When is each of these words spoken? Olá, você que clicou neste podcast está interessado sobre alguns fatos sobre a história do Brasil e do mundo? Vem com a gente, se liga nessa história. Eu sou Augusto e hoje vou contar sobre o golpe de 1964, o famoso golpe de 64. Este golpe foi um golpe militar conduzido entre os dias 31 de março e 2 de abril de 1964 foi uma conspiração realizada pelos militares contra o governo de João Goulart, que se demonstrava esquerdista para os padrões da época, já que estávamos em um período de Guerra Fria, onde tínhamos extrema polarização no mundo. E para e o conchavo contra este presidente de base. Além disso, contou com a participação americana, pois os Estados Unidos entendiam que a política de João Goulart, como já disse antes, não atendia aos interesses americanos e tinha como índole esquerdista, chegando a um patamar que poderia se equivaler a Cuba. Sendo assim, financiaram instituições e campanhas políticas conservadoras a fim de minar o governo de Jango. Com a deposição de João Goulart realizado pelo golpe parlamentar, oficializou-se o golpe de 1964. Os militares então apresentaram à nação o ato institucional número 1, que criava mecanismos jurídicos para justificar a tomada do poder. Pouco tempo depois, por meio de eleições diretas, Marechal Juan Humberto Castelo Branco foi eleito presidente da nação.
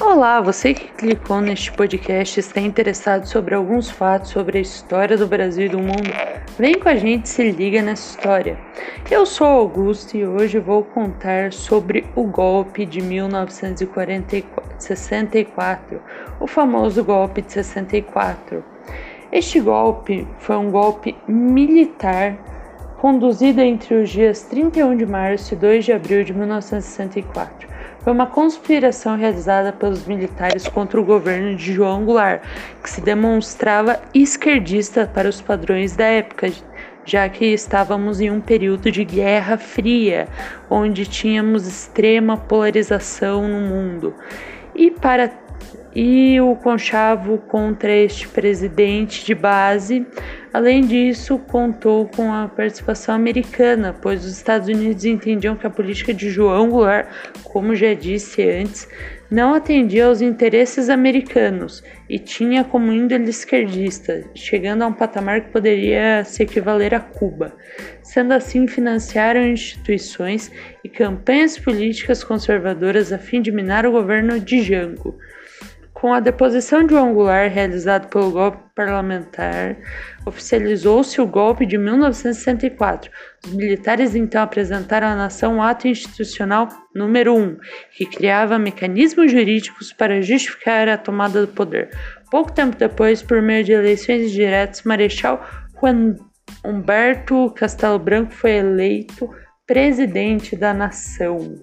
Olá, 0.00 0.40
você 0.40 0.74
que 0.74 0.86
clicou 0.92 1.40
neste 1.40 1.72
podcast 1.72 2.38
está 2.38 2.60
interessado 2.60 3.26
sobre 3.26 3.56
alguns 3.56 3.90
fatos 3.90 4.30
sobre 4.30 4.58
a 4.58 4.60
história 4.60 5.16
do 5.16 5.26
Brasil 5.26 5.66
e 5.66 5.68
do 5.68 5.80
mundo? 5.80 6.08
Vem 6.56 6.78
com 6.78 6.88
a 6.88 6.94
gente, 6.94 7.28
se 7.28 7.50
liga 7.50 7.82
nessa 7.82 8.16
história. 8.16 8.56
Eu 9.10 9.26
sou 9.26 9.48
Augusto 9.48 10.16
e 10.16 10.24
hoje 10.24 10.60
vou 10.60 10.84
contar 10.84 11.52
sobre 11.52 12.06
o 12.14 12.22
golpe 12.22 12.86
de 12.86 13.02
1964, 13.02 16.00
o 16.38 16.46
famoso 16.46 17.02
golpe 17.02 17.42
de 17.42 17.54
64. 17.54 18.62
Este 19.32 19.58
golpe 19.58 20.28
foi 20.38 20.58
um 20.58 20.70
golpe 20.70 21.16
militar 21.26 22.38
conduzido 22.98 23.60
entre 23.60 23.96
os 23.96 24.10
dias 24.10 24.42
31 24.42 24.96
de 24.96 25.06
março 25.06 25.54
e 25.54 25.56
2 25.56 25.84
de 25.84 25.92
abril 25.92 26.22
de 26.22 26.32
1964 26.32 27.77
foi 28.08 28.14
uma 28.14 28.26
conspiração 28.26 29.18
realizada 29.18 29.70
pelos 29.70 30.06
militares 30.06 30.66
contra 30.66 30.98
o 30.98 31.04
governo 31.04 31.54
de 31.54 31.74
João 31.74 32.06
Goulart, 32.06 32.40
que 32.82 32.88
se 32.88 33.02
demonstrava 33.02 34.00
esquerdista 34.14 35.06
para 35.06 35.28
os 35.28 35.42
padrões 35.42 35.94
da 35.94 36.06
época, 36.06 36.50
já 37.04 37.28
que 37.28 37.44
estávamos 37.44 38.18
em 38.18 38.30
um 38.30 38.40
período 38.40 38.90
de 38.90 39.04
Guerra 39.04 39.58
Fria, 39.58 40.26
onde 40.70 41.04
tínhamos 41.04 41.66
extrema 41.66 42.38
polarização 42.38 43.46
no 43.46 43.60
mundo. 43.60 44.14
E 44.74 44.90
para 44.90 45.30
e 46.00 46.40
o 46.40 46.54
conchavo 46.54 47.38
contra 47.38 47.92
este 47.92 48.28
presidente 48.28 49.26
de 49.26 49.34
base. 49.34 50.06
Além 50.54 50.82
disso, 50.86 51.40
contou 51.40 52.06
com 52.06 52.32
a 52.32 52.46
participação 52.46 53.16
americana, 53.16 53.92
pois 54.00 54.24
os 54.24 54.30
Estados 54.30 54.68
Unidos 54.68 55.04
entendiam 55.04 55.56
que 55.56 55.66
a 55.66 55.70
política 55.70 56.14
de 56.14 56.30
João 56.30 56.70
Goulart, 56.70 57.08
como 57.42 57.74
já 57.74 57.94
disse 57.94 58.48
antes, 58.48 58.86
não 59.28 59.52
atendia 59.54 60.06
aos 60.06 60.22
interesses 60.22 60.88
americanos 60.88 61.82
e 62.08 62.16
tinha 62.16 62.62
como 62.62 62.92
índole 62.92 63.28
esquerdista, 63.28 64.22
chegando 64.36 64.82
a 64.82 64.86
um 64.86 64.92
patamar 64.92 65.40
que 65.40 65.50
poderia 65.50 66.22
se 66.22 66.44
equivaler 66.44 66.94
a 66.94 67.00
Cuba. 67.00 67.56
Sendo 68.04 68.34
assim, 68.34 68.68
financiaram 68.68 69.44
instituições 69.44 70.48
e 70.84 70.88
campanhas 70.88 71.58
políticas 71.58 72.22
conservadoras 72.22 73.12
a 73.12 73.18
fim 73.18 73.42
de 73.42 73.50
minar 73.50 73.84
o 73.84 73.90
governo 73.90 74.38
de 74.38 74.62
Jango. 74.62 75.18
Com 76.00 76.14
a 76.14 76.20
deposição 76.20 76.84
de 76.84 76.94
João 76.94 77.12
Goulart 77.12 77.52
realizado 77.52 78.08
pelo 78.08 78.30
golpe 78.30 78.58
parlamentar, 78.72 79.76
oficializou-se 80.24 81.20
o 81.20 81.26
golpe 81.26 81.66
de 81.66 81.76
1964. 81.76 83.10
Os 83.44 83.52
militares 83.52 84.14
então 84.14 84.40
apresentaram 84.40 85.08
à 85.08 85.16
nação 85.16 85.56
o 85.56 85.62
ato 85.62 85.88
institucional 85.88 86.68
número 86.94 87.34
1, 87.34 87.56
que 87.96 88.06
criava 88.06 88.60
mecanismos 88.60 89.32
jurídicos 89.32 89.92
para 89.92 90.22
justificar 90.22 90.88
a 90.88 90.96
tomada 90.96 91.44
do 91.44 91.52
poder. 91.52 91.90
Pouco 92.30 92.52
tempo 92.52 92.76
depois, 92.76 93.20
por 93.20 93.42
meio 93.42 93.64
de 93.64 93.72
eleições 93.72 94.30
diretas, 94.30 94.84
Marechal 94.84 95.44
Juan 95.80 96.14
Humberto 96.64 97.50
Castelo 97.56 97.98
Branco 97.98 98.30
foi 98.30 98.52
eleito 98.52 99.28
presidente 99.66 100.54
da 100.54 100.72
nação. 100.72 101.56